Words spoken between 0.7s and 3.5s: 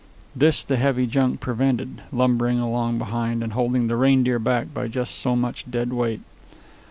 heavy junk prevented, lumbering along behind